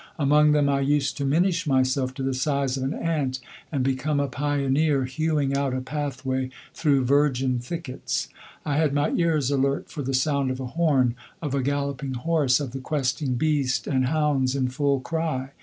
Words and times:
Among 0.17 0.51
them 0.53 0.67
I 0.67 0.79
used 0.81 1.15
to 1.17 1.25
minish 1.25 1.67
myself 1.67 2.11
to 2.15 2.23
the 2.23 2.33
size 2.33 2.75
of 2.75 2.81
an 2.81 2.95
ant 2.95 3.39
and 3.71 3.83
become 3.83 4.19
a 4.19 4.27
pioneer 4.27 5.05
hewing 5.05 5.55
out 5.55 5.75
a 5.75 5.79
pathway 5.81 6.49
through 6.73 7.05
virgin 7.05 7.59
thickets. 7.59 8.27
I 8.65 8.77
had 8.77 8.93
my 8.93 9.11
ears 9.11 9.51
alert 9.51 9.91
for 9.91 10.01
the 10.01 10.15
sound 10.15 10.49
of 10.49 10.59
a 10.59 10.65
horn, 10.65 11.13
of 11.39 11.53
a 11.53 11.61
galloping 11.61 12.15
horse, 12.15 12.59
of 12.59 12.71
the 12.71 12.79
Questing 12.79 13.35
Beast 13.35 13.85
and 13.85 14.07
hounds 14.07 14.55
in 14.55 14.69
full 14.69 15.01
cry. 15.01 15.51